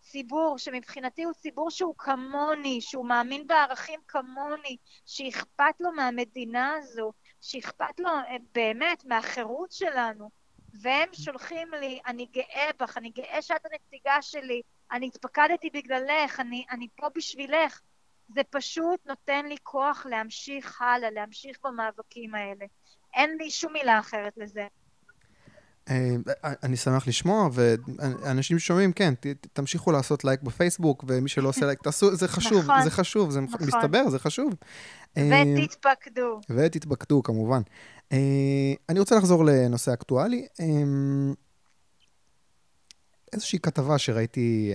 [0.00, 8.00] ציבור שמבחינתי הוא ציבור שהוא כמוני, שהוא מאמין בערכים כמוני, שאכפת לו מהמדינה הזו, שאכפת
[8.00, 10.30] לו אה, באמת מהחירות שלנו,
[10.82, 16.64] והם שולחים לי, אני גאה בך, אני גאה שאת הנציגה שלי, אני התפקדתי בגללך, אני,
[16.70, 17.80] אני פה בשבילך.
[18.34, 22.66] זה פשוט נותן לי כוח להמשיך הלאה, להמשיך במאבקים האלה.
[23.14, 24.66] אין לי שום מילה אחרת לזה.
[25.88, 29.14] אה, אני שמח לשמוע, ואנשים שומעים, כן,
[29.52, 33.40] תמשיכו לעשות לייק בפייסבוק, ומי שלא עושה לייק, תעשו, זה חשוב, נכון, זה חשוב, זה
[33.40, 33.60] נכון.
[33.66, 34.54] מסתבר, זה חשוב.
[35.16, 36.40] אה, ותתפקדו.
[36.50, 37.60] ותתפקדו, כמובן.
[38.12, 38.18] אה,
[38.88, 40.46] אני רוצה לחזור לנושא אקטואלי.
[43.32, 44.72] איזושהי כתבה שראיתי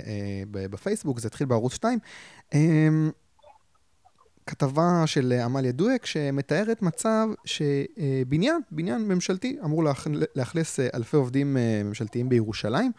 [0.52, 2.00] בפייסבוק, זה התחיל בערוץ 2.
[4.48, 9.84] כתבה של עמליה דואק שמתארת מצב שבניין, בניין ממשלתי, אמור
[10.36, 12.92] לאכלס אלפי עובדים אה, ממשלתיים בירושלים,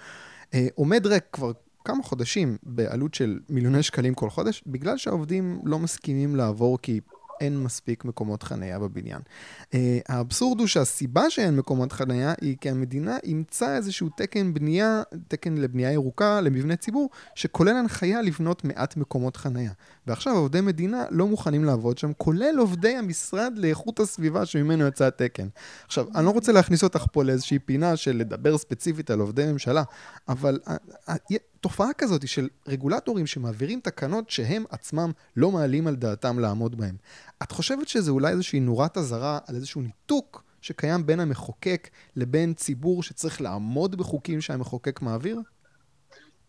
[0.55, 1.53] אה, עומד ריק כבר
[1.85, 7.01] כמה חודשים בעלות של מיליוני שקלים כל חודש, בגלל שהעובדים לא מסכימים לעבור כי
[7.41, 9.21] אין מספיק מקומות חניה בבניין.
[9.63, 9.75] Uh,
[10.09, 15.93] האבסורד הוא שהסיבה שאין מקומות חניה היא כי המדינה אימצה איזשהו תקן בנייה, תקן לבנייה
[15.93, 19.73] ירוקה למבנה ציבור, שכולל הנחיה לבנות מעט מקומות חניה.
[20.07, 25.49] ועכשיו עובדי מדינה לא מוכנים לעבוד שם, כולל עובדי המשרד לאיכות הסביבה שממנו יצא התקן.
[25.87, 29.83] עכשיו, אני לא רוצה להכניס אותך פה לאיזושהי פינה של לדבר ספציפית על עובדי ממשלה,
[30.29, 30.77] אבל אה,
[31.09, 36.97] אה, תופעה כזאת של רגולטורים שמעבירים תקנות שהם עצמם לא מעלים על דעתם לעמוד בהן.
[37.43, 43.03] את חושבת שזה אולי איזושהי נורת אזהרה על איזשהו ניתוק שקיים בין המחוקק לבין ציבור
[43.03, 45.41] שצריך לעמוד בחוקים שהמחוקק מעביר?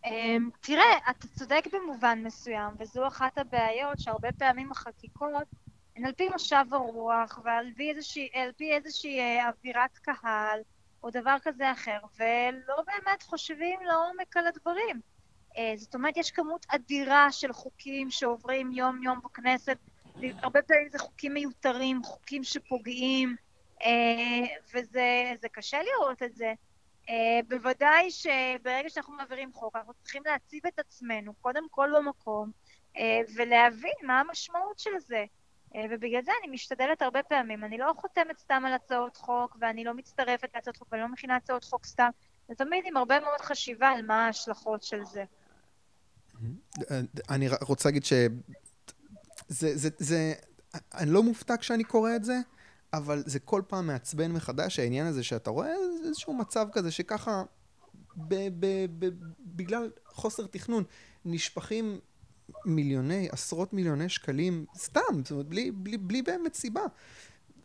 [0.08, 5.46] אמ, תראה, אתה צודק במובן מסוים, וזו אחת הבעיות שהרבה פעמים החקיקות
[5.96, 10.60] הן על פי משב הרוח ועל פי איזושהי, פי איזושהי אה, אווירת קהל.
[11.02, 15.00] או דבר כזה אחר, ולא באמת חושבים לעומק על הדברים.
[15.58, 19.78] אה, זאת אומרת, יש כמות אדירה של חוקים שעוברים יום-יום בכנסת,
[20.22, 23.36] הרבה פעמים זה חוקים מיותרים, חוקים שפוגעים,
[23.82, 26.52] אה, וזה קשה לראות את זה.
[27.08, 32.50] אה, בוודאי שברגע שאנחנו מעבירים חוק, אנחנו צריכים להציב את עצמנו קודם כל במקום,
[33.36, 35.24] ולהבין מה המשמעות של זה.
[35.74, 37.64] אה, ובגלל זה אני משתדלת הרבה פעמים.
[37.64, 41.36] אני לא חותמת סתם על הצעות חוק, ואני לא מצטרפת להצעות חוק, ואני לא מכינה
[41.36, 42.08] הצעות חוק סתם.
[42.48, 45.24] זה תמיד עם הרבה מאוד חשיבה על מה ההשלכות של זה.
[47.30, 48.12] אני רוצה להגיד ש...
[49.48, 50.32] זה, זה, זה...
[50.94, 52.34] אני לא מופתע כשאני קורא את זה,
[52.92, 55.72] אבל זה כל פעם מעצבן מחדש, העניין הזה שאתה רואה
[56.04, 57.42] איזשהו מצב כזה שככה,
[58.16, 58.66] ב, ב,
[58.98, 59.08] ב,
[59.40, 60.84] בגלל חוסר תכנון,
[61.24, 62.00] נשפכים
[62.64, 66.82] מיליוני, עשרות מיליוני שקלים, סתם, זאת אומרת, בלי, בלי, בלי באמת סיבה.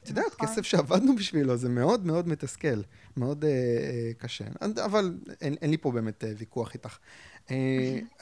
[0.04, 0.48] את יודעת, נכון.
[0.48, 2.82] כסף שעבדנו בשבילו, זה מאוד מאוד מתסכל,
[3.18, 4.46] מאוד uh, uh, קשה.
[4.86, 6.98] אבל אין, אין לי פה באמת uh, ויכוח איתך.
[7.48, 7.52] Uh,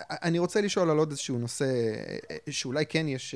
[0.10, 3.36] אני רוצה לשאול על עוד איזשהו נושא uh, שאולי כן יש,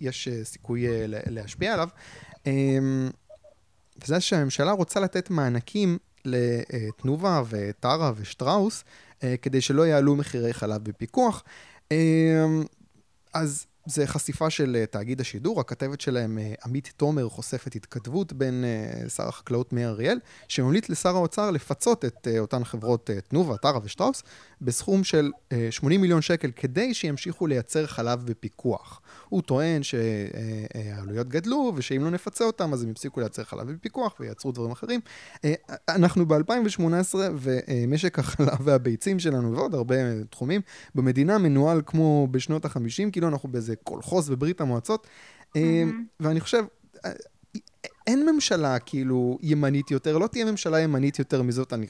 [0.00, 1.88] יש סיכוי להשפיע עליו,
[2.44, 2.48] uh,
[4.04, 8.84] וזה שהממשלה רוצה לתת מענקים לתנובה וטרה ושטראוס,
[9.42, 11.42] כדי שלא יעלו מחירי חלב בפיקוח.
[11.90, 12.64] אמ,
[13.34, 18.64] אז זה חשיפה של אה, תאגיד השידור, הכתבת שלהם, אה, עמית תומר, חושפת התכתבות בין
[18.64, 24.22] אה, שר החקלאות מאיר אריאל, שממליץ לשר האוצר לפצות את אותן חברות תנובה, טרה ושטראוס,
[24.64, 25.30] בסכום של
[25.70, 29.00] 80 מיליון שקל כדי שימשיכו לייצר חלב בפיקוח.
[29.28, 34.52] הוא טוען שהעלויות גדלו, ושאם לא נפצה אותם, אז הם יפסיקו לייצר חלב בפיקוח וייצרו
[34.52, 35.00] דברים אחרים.
[35.88, 39.94] אנחנו ב-2018, ומשק החלב והביצים שלנו, ועוד הרבה
[40.30, 40.60] תחומים,
[40.94, 45.06] במדינה מנוהל כמו בשנות ה-50, כאילו אנחנו באיזה קולחוז בברית המועצות.
[45.42, 45.58] Mm-hmm.
[46.20, 46.64] ואני חושב,
[48.06, 51.86] אין ממשלה כאילו ימנית יותר, לא תהיה ממשלה ימנית יותר מזאת, אני,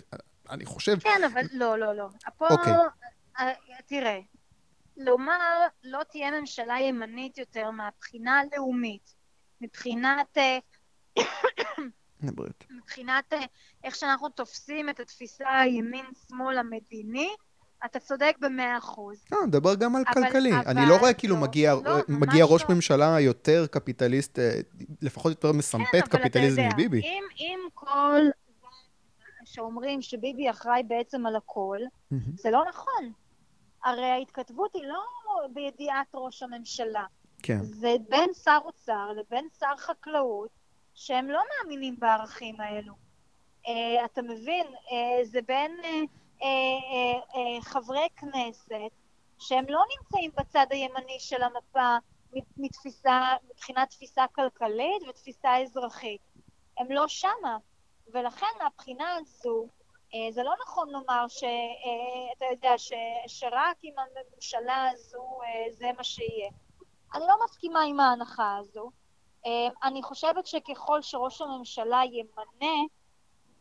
[0.51, 0.99] אני חושב.
[0.99, 2.09] כן, אבל לא, לא, לא.
[2.39, 2.73] פה, אוקיי.
[3.39, 3.53] אה,
[3.87, 4.19] תראה,
[4.97, 9.15] לומר לא תהיה ממשלה ימנית יותר מהבחינה הלאומית,
[9.61, 10.39] מבחינת...
[10.39, 10.59] אה,
[12.71, 13.39] מבחינת אה,
[13.85, 17.29] איך שאנחנו תופסים את התפיסה הימין-שמאל המדיני,
[17.85, 19.25] אתה צודק במאה אחוז.
[19.33, 20.53] לא, נדבר גם על אבל, כלכלי.
[20.53, 22.75] אבל, אני לא רואה כאילו לא, מגיע, לא, מגיע ראש לא.
[22.75, 24.39] ממשלה יותר קפיטליסט,
[25.03, 27.01] לפחות יותר מסמפת כן, קפיטליזם מביבי.
[27.01, 28.21] אם, אם כל
[29.55, 32.17] שאומרים שביבי אחראי בעצם על הכל, mm-hmm.
[32.35, 33.13] זה לא נכון.
[33.85, 35.03] הרי ההתכתבות היא לא
[35.53, 37.05] בידיעת ראש הממשלה.
[37.43, 37.63] כן.
[37.63, 40.51] זה בין שר אוצר לבין שר חקלאות,
[40.95, 42.93] שהם לא מאמינים בערכים האלו.
[43.65, 43.69] Uh,
[44.05, 44.67] אתה מבין?
[44.67, 48.93] Uh, זה בין uh, uh, uh, uh, חברי כנסת
[49.39, 51.97] שהם לא נמצאים בצד הימני של המפה
[52.57, 56.21] מתפיסה, מבחינת תפיסה כלכלית ותפיסה אזרחית.
[56.79, 57.57] הם לא שמה.
[58.13, 59.67] ולכן מהבחינה הזו,
[60.15, 62.93] אה, זה לא נכון לומר שאתה אה, יודע ש,
[63.27, 66.51] שרק עם הממשלה הזו אה, זה מה שיהיה.
[67.15, 68.91] אני לא מסכימה עם ההנחה הזו.
[69.83, 72.77] אני חושבת שככל שראש הממשלה ימנה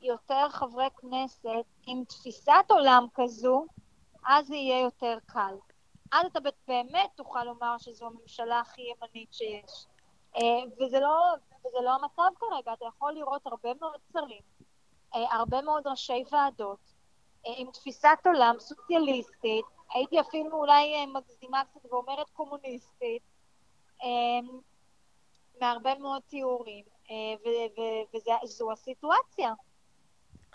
[0.02, 3.66] יותר חברי כנסת עם תפיסת עולם כזו,
[4.26, 5.56] אז זה יהיה יותר קל.
[6.12, 9.86] אז אתה באמת תוכל לומר שזו הממשלה הכי ימנית שיש.
[10.80, 14.42] וזה לא, וזה לא המצב כרגע, אתה יכול לראות הרבה מאוד שרים,
[15.16, 16.80] אה, הרבה מאוד ראשי ועדות,
[17.48, 23.22] אה, עם תפיסת עולם סוציאליסטית, הייתי אפילו אולי אה, מגזימה קצת ואומרת קומוניסטית,
[25.62, 26.84] מהרבה מאוד תיאורים,
[28.14, 29.54] וזו הסיטואציה.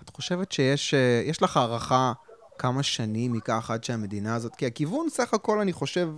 [0.03, 2.13] את חושבת שיש לך הערכה
[2.59, 6.09] כמה שנים ייקח עד שהמדינה הזאת, כי הכיוון סך הכל אני חושב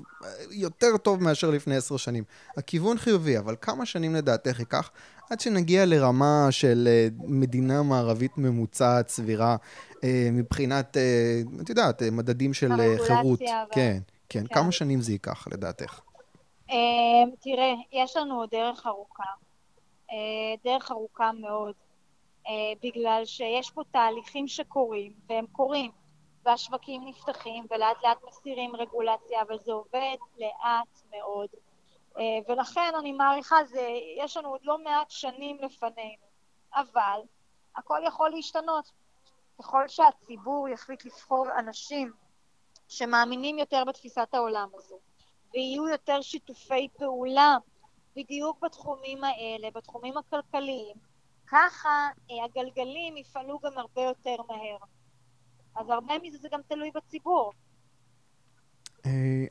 [0.51, 2.25] יותר טוב מאשר לפני עשר שנים.
[2.57, 4.91] הכיוון חיובי, אבל כמה שנים לדעתך ייקח
[5.31, 9.57] עד שנגיע לרמה של אה, מדינה מערבית ממוצעת, סבירה,
[10.05, 12.69] אה, מבחינת, אה, את יודעת, מדדים של
[13.07, 13.41] חירות.
[13.43, 13.45] ו...
[13.71, 13.99] כן,
[14.29, 14.55] כן, כן.
[14.55, 16.01] כמה שנים זה ייקח לדעתך?
[17.41, 19.25] תראה, יש לנו עוד דרך ארוכה.
[20.65, 21.75] דרך ארוכה מאוד.
[22.83, 25.91] בגלל שיש פה תהליכים שקורים, והם קורים.
[26.45, 31.49] והשווקים נפתחים ולאט לאט מסירים רגולציה, אבל זה עובד לאט מאוד.
[32.19, 36.23] אה, ולכן אני מעריכה, זה, יש לנו עוד לא מעט שנים לפנינו,
[36.75, 37.21] אבל
[37.77, 38.93] הכל יכול להשתנות.
[39.59, 42.13] ככל שהציבור יחליט לבחור אנשים
[42.89, 44.99] שמאמינים יותר בתפיסת העולם הזו,
[45.55, 47.57] ויהיו יותר שיתופי פעולה
[48.17, 50.97] בדיוק בתחומים האלה, בתחומים הכלכליים,
[51.47, 54.77] ככה אה, הגלגלים יפעלו גם הרבה יותר מהר.
[55.77, 57.53] אז הרבה מזה זה גם תלוי בציבור.
[59.01, 59.03] Uh,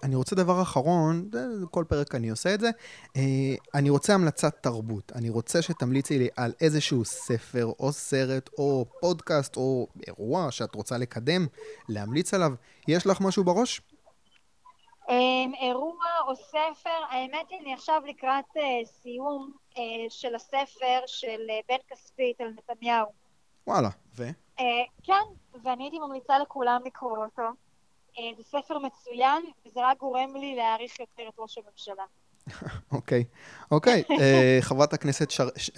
[0.03, 1.29] אני רוצה דבר אחרון,
[1.71, 2.69] כל פרק אני עושה את זה,
[3.08, 3.19] uh,
[3.75, 5.12] אני רוצה המלצת תרבות.
[5.15, 10.97] אני רוצה שתמליצי לי על איזשהו ספר או סרט או פודקאסט או אירוע שאת רוצה
[10.97, 11.47] לקדם,
[11.89, 12.51] להמליץ עליו.
[12.88, 13.82] יש לך משהו בראש?
[15.08, 15.12] Um,
[15.62, 19.51] אירוע או ספר, האמת היא, אני עכשיו לקראת uh, סיום
[20.10, 23.08] של הספר של בן כספית על נתניהו.
[23.67, 24.29] וואלה, ו?
[25.03, 25.23] כן,
[25.63, 27.49] ואני הייתי ממליצה לכולם לקרוא אותו.
[28.13, 32.03] Uh, זה ספר מצוין, וזה רק גורם לי להעריך יותר את ראש הממשלה.
[32.91, 33.23] אוקיי,
[33.71, 34.03] אוקיי.
[34.19, 35.47] אה, חברת הכנסת, שר...
[35.55, 35.69] ש...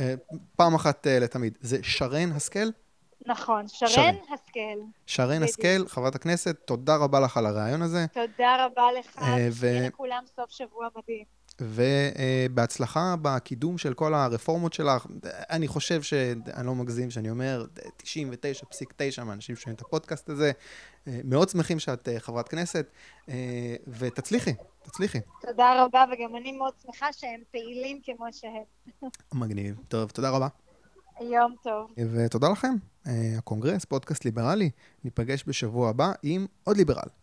[0.55, 2.67] פעם אחת לתמיד, זה שרן השכל?
[3.25, 4.15] נכון, שרן, שרן.
[4.33, 4.79] השכל.
[5.05, 8.05] שרן השכל, חברת הכנסת, תודה רבה לך על הרעיון הזה.
[8.13, 9.25] תודה רבה לך,
[9.59, 11.25] שיהיה לכולם סוף שבוע מדהים.
[11.61, 15.07] ובהצלחה בקידום של כל הרפורמות שלך.
[15.49, 17.65] אני חושב שאני לא מגזים שאני אומר,
[18.01, 20.51] 99.9 מהאנשים שומעים את הפודקאסט הזה.
[21.07, 22.85] מאוד שמחים שאת אה, חברת כנסת,
[23.29, 25.19] אה, ותצליחי, תצליחי.
[25.41, 29.11] תודה רבה, וגם אני מאוד שמחה שהם פעילים כמו שהם.
[29.33, 29.75] מגניב.
[29.87, 30.47] טוב, תודה רבה.
[31.21, 31.91] יום טוב.
[32.13, 32.73] ותודה לכם.
[33.07, 34.69] אה, הקונגרס, פודקאסט ליברלי,
[35.03, 37.20] ניפגש בשבוע הבא עם עוד ליברל.